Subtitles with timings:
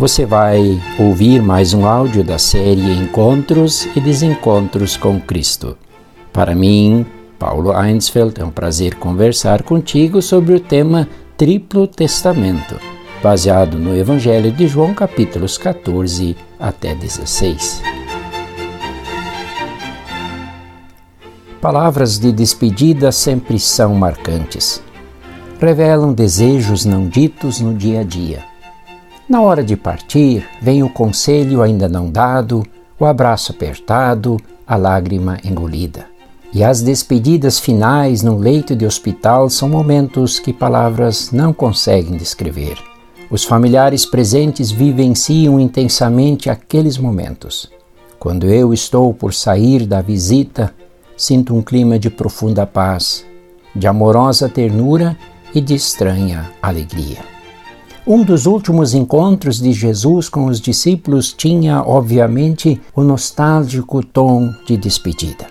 [0.00, 5.76] Você vai ouvir mais um áudio da série Encontros e Desencontros com Cristo.
[6.32, 7.04] Para mim,
[7.38, 12.80] Paulo Einsfeld, é um prazer conversar contigo sobre o tema Triplo Testamento,
[13.22, 17.82] baseado no Evangelho de João, capítulos 14 até 16.
[21.60, 24.82] Palavras de despedida sempre são marcantes.
[25.60, 28.49] Revelam desejos não ditos no dia a dia
[29.30, 32.66] na hora de partir, vem o conselho ainda não dado,
[32.98, 34.36] o abraço apertado,
[34.66, 36.06] a lágrima engolida.
[36.52, 42.76] E as despedidas finais num leito de hospital são momentos que palavras não conseguem descrever.
[43.30, 47.70] Os familiares presentes vivenciam intensamente aqueles momentos.
[48.18, 50.74] Quando eu estou por sair da visita,
[51.16, 53.24] sinto um clima de profunda paz,
[53.76, 55.16] de amorosa ternura
[55.54, 57.39] e de estranha alegria.
[58.10, 64.76] Um dos últimos encontros de Jesus com os discípulos tinha, obviamente, o nostálgico tom de
[64.76, 65.46] despedida.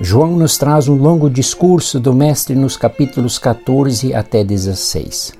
[0.00, 5.32] João nos traz um longo discurso do Mestre nos capítulos 14 até 16.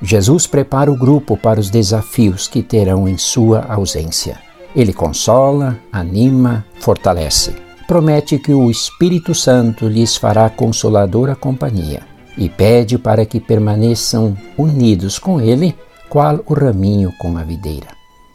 [0.00, 4.38] Jesus prepara o grupo para os desafios que terão em sua ausência.
[4.74, 7.54] Ele consola, anima, fortalece.
[7.86, 15.18] Promete que o Espírito Santo lhes fará consoladora companhia e pede para que permaneçam unidos
[15.18, 15.74] com ele,
[16.08, 17.88] qual o raminho com a videira.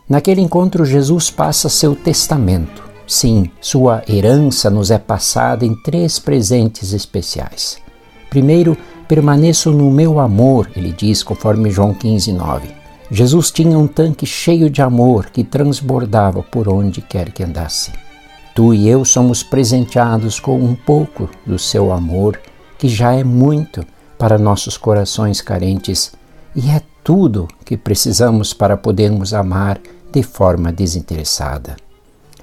[0.09, 2.83] Naquele encontro, Jesus passa seu testamento.
[3.05, 7.77] Sim, sua herança nos é passada em três presentes especiais.
[8.29, 12.67] Primeiro, permaneço no meu amor, ele diz, conforme João 15, 9.
[13.09, 17.91] Jesus tinha um tanque cheio de amor que transbordava por onde quer que andasse.
[18.53, 22.39] Tu e eu somos presenteados com um pouco do seu amor
[22.77, 23.85] que já é muito
[24.17, 26.11] para nossos corações carentes
[26.55, 29.79] e é tudo que precisamos para podermos amar
[30.11, 31.75] de forma desinteressada.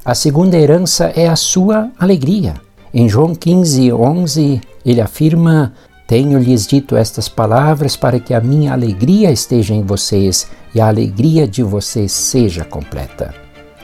[0.04, 2.54] A segunda herança é a sua alegria.
[2.92, 5.72] Em João 15, 11, ele afirma:
[6.06, 11.48] Tenho-lhes dito estas palavras para que a minha alegria esteja em vocês e a alegria
[11.48, 13.34] de vocês seja completa.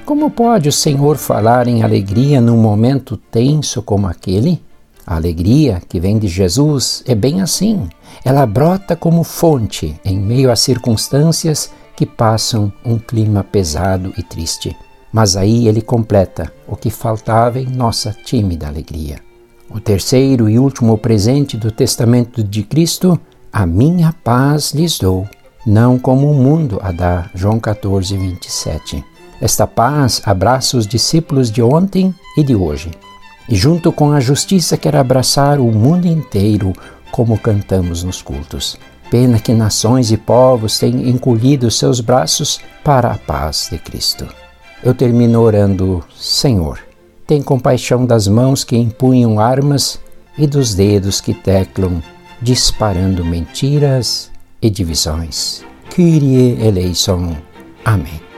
[0.04, 4.60] Como pode o Senhor falar em alegria num momento tenso como aquele?
[5.06, 7.88] A alegria que vem de Jesus é bem assim.
[8.24, 14.76] Ela brota como fonte em meio a circunstâncias que passam um clima pesado e triste.
[15.12, 19.18] Mas aí ele completa o que faltava em nossa tímida alegria.
[19.68, 23.18] O terceiro e último presente do testamento de Cristo,
[23.52, 25.28] a minha paz lhes dou,
[25.66, 27.30] não como o mundo a dá.
[27.34, 29.04] João 14, 27.
[29.40, 32.90] Esta paz abraça os discípulos de ontem e de hoje
[33.50, 36.72] e, junto com a justiça, quer abraçar o mundo inteiro,
[37.10, 38.78] como cantamos nos cultos.
[39.10, 44.26] Pena que nações e povos têm encolhido seus braços para a paz de Cristo.
[44.84, 46.78] Eu termino orando, Senhor,
[47.26, 49.98] tem compaixão das mãos que empunham armas
[50.38, 52.00] e dos dedos que teclam,
[52.40, 54.30] disparando mentiras
[54.62, 55.64] e divisões.
[55.90, 57.36] Kyrie eleison.
[57.84, 58.29] Amém.